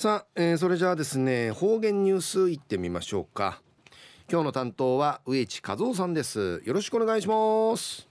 [0.00, 3.60] さあ、えー、それじゃあですね方言ニュースいってみましょうか。
[4.30, 6.62] 今日の担当は植地和夫さんです。
[6.64, 8.08] よろしくお願いします。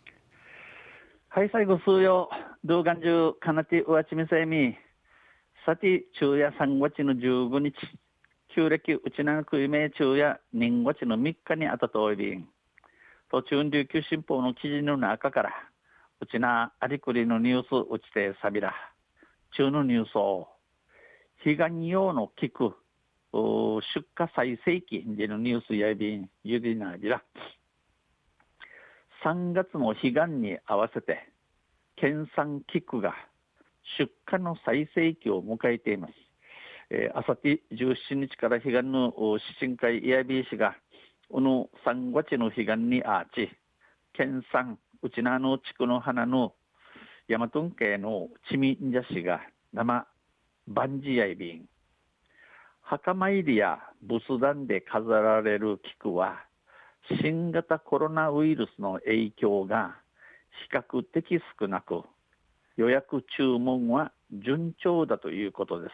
[1.30, 2.30] はい最後数曜。
[2.66, 4.76] 動画中かなてうわちみせみ。
[5.66, 7.74] さて昼夜3月の15日。
[8.54, 12.50] 旧暦うちなくいめ昼夜人月の3日にあたといびん。
[13.32, 15.54] 途中琉球新報の記事の中から
[16.20, 18.74] うちなありくりのニュースうちてさびら。
[19.56, 20.50] 中のニュースを。
[21.44, 22.76] 彼岸用の聞く
[23.34, 27.22] 出荷最盛期でのニュースやびんゆりなじら
[29.24, 31.30] 3月の彼岸に合わせて
[31.96, 33.14] 県産菊が
[33.98, 36.14] 出荷の最盛期を迎えています。
[36.90, 40.76] えー、あさって17日から彼岸の指針会イヤビー氏が、
[41.30, 43.50] この3月の彼岸にあち、
[44.14, 46.54] 県産、うちなの地区の花の
[47.30, 49.42] 大和家のちみんじゃ氏が
[49.74, 50.06] 生
[50.68, 51.66] 万事やいびん。
[52.82, 56.44] 墓参りや仏壇で飾られる菊は、
[57.22, 59.96] 新型コロナウイルスの影響が
[60.70, 62.04] 比較的少なく、
[62.76, 65.94] 予約注文は順調だということです。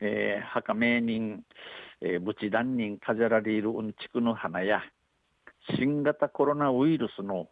[0.00, 1.42] えー、墓名人、
[2.00, 4.82] えー、仏壇人飾られるうんちくの花や、
[5.76, 7.48] 新型コロナウイルスの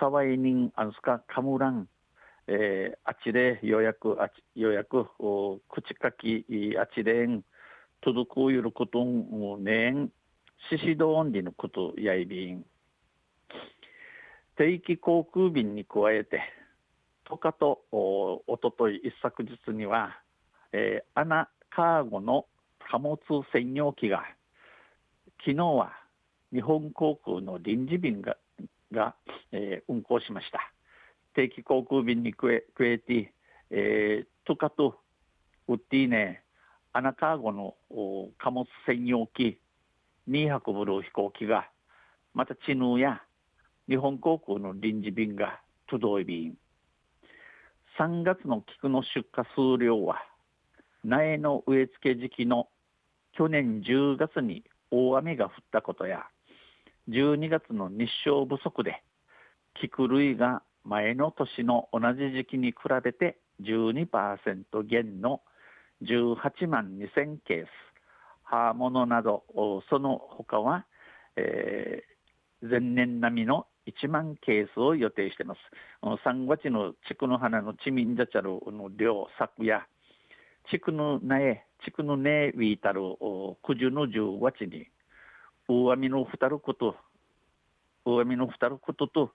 [0.00, 1.86] 騒い人あんすかかむらん
[2.46, 6.44] えー、あちれ予約あち予約お口かき
[6.78, 7.42] あちれん
[8.00, 10.10] 届くゆることんねん
[10.70, 12.64] ししどんりのことやいびん
[14.56, 16.42] 定期航空便に加えて
[17.30, 20.18] 10日とおおととい一昨日には、
[20.72, 22.46] えー、アナカーゴの
[22.90, 23.18] 貨物
[23.52, 24.24] 専用機が
[25.44, 25.92] 昨日は
[26.52, 28.36] 日本航空の臨時便が
[28.92, 29.14] が、
[29.52, 30.72] えー、運航しました。
[31.34, 33.26] 定期航空便にクエクエティ、
[33.70, 34.98] えー、トカと
[35.68, 36.42] ウッディーネ、
[36.92, 37.74] アナカーゴの
[38.38, 39.60] 貨物専用機
[40.26, 41.68] に運ぶる飛行機が、
[42.34, 43.22] またチヌーや
[43.88, 46.54] 日本航空の臨時便が届い便。
[47.98, 50.24] 3月の菊の出荷数量は、
[51.04, 52.68] 苗の植え付け時期の
[53.32, 56.24] 去年10月に大雨が降ったことや、
[57.08, 59.02] 12月の日照不足で
[59.74, 65.42] 菊類が前の年の同じ時期に比べて12%減の
[66.02, 67.68] 18万2000ケース、
[68.44, 69.44] 刃物など、
[69.88, 70.86] その他は、
[71.36, 75.58] えー、前年並みの1万ケースを予定しています。
[76.02, 79.86] 3月の地区の花の地民ジャチャルの量、作や、
[80.70, 83.00] 地区の苗、地区の根ウィータル、
[83.62, 84.86] 九十の10月に、
[85.68, 86.96] 大網の二ること、
[88.04, 89.32] 大網の二ることと、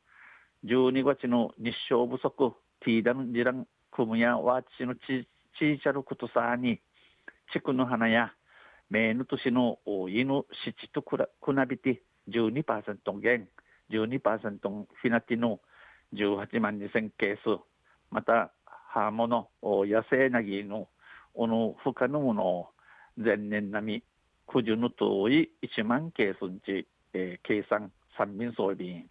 [0.66, 6.80] 12月の日照不足、ティーダンジラン、クムやワーチのチーチャルクトサーに、
[7.54, 8.34] 地区の花や、
[8.90, 9.78] メーヌ都市の
[10.10, 13.48] 犬、七とくらくなびて12%減、
[13.92, 15.60] 12%フィナティの
[16.16, 17.62] 18万2000ケース、
[18.10, 18.52] また、
[18.90, 20.88] 葉物、野生なぎの、
[21.36, 22.68] おの、不可のものを
[23.18, 24.04] 前年並み、
[24.48, 29.06] 九十の遠い1万ケースんち、えー、計算、三民装備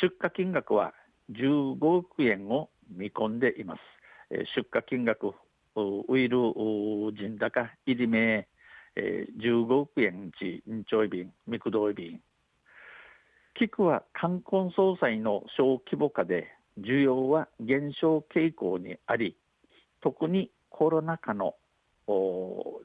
[0.00, 0.94] 出荷金額は
[1.32, 3.80] 15億円を見込んでいます。
[4.54, 5.34] 出荷金額、
[5.76, 6.38] ウイル
[7.12, 8.46] 人高入り名、
[8.96, 12.20] 15億円地、ちょい便、ミクドイ便。
[13.54, 16.46] 菊は冠婚葬祭の小規模化で
[16.78, 19.36] 需要は減少傾向にあり、
[20.00, 21.56] 特にコロナ禍の
[22.06, 22.82] コ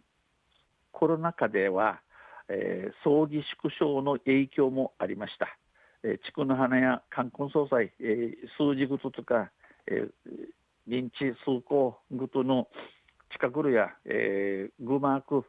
[1.01, 2.01] ロナ禍では、
[2.49, 5.57] えー、葬儀縮小の影響もありました。
[6.03, 9.51] えー、地区の花や冠婚葬祭、えー、数字ごとか、
[9.87, 10.09] えー、
[10.87, 12.67] 臨地数行ごとの
[13.31, 15.45] 近くるや、えー、ぐまく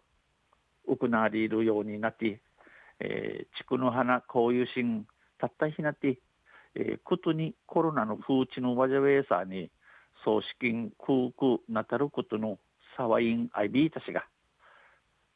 [0.87, 2.41] 行われるようになって、
[3.01, 5.07] えー、地区の花こういうシーン
[5.39, 6.19] たった日なって、
[6.75, 9.71] えー、ことにコロナの風知のわじゃウェイサーに
[10.25, 12.59] 葬式空空なたることの
[12.97, 14.25] サワインアイビーたちが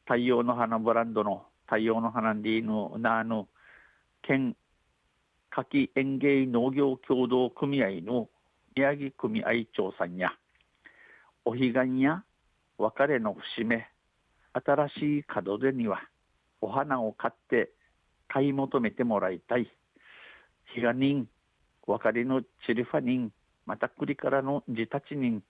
[0.05, 3.45] 太陽の花ブランドの太陽の花リーヌナーヌ
[4.23, 4.55] 県
[5.49, 8.29] 柿園芸農業協同組合の
[8.75, 10.31] 宮城組合長さんや
[11.45, 12.23] お彼岸や
[12.77, 13.87] 別れの節目
[14.53, 16.01] 新しい門出には
[16.61, 17.71] お花を買って
[18.27, 19.71] 買い求めてもらいたい。
[20.75, 21.27] 彼岸人
[21.87, 23.31] 別れのチリファ人
[23.65, 25.41] また栗からの自たち人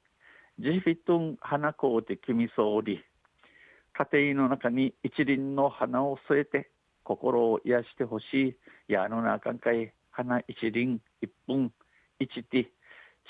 [0.60, 3.04] ジフィトン花子うて君総理
[3.94, 6.70] 家庭の中に一輪の花を添えて
[7.10, 8.56] 心を癒してほし
[8.88, 8.94] い。
[8.94, 9.92] やのなあかんかい。
[10.12, 11.02] 花一輪。
[11.22, 11.74] 一分
[12.20, 12.70] 一手。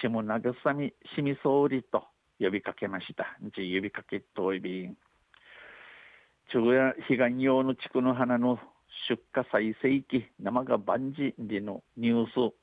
[0.02, 2.04] ちむなぐさみしみそうりと。
[2.42, 3.38] 呼びかけました。
[3.56, 4.86] じ呼びかけといび。
[4.86, 4.98] ん。
[6.52, 8.60] 中や彼岸用の地区の花の。
[9.08, 10.26] 出荷最盛期。
[10.40, 11.82] 生が万事での。
[11.96, 12.54] ニュース、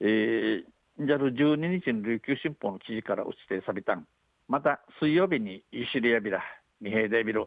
[0.00, 4.04] えー、じゃる12日の琉球新報の記事から打ちてさびたん。
[4.48, 6.42] また水曜日にゆしりやびら、
[6.80, 7.46] 二平でびる。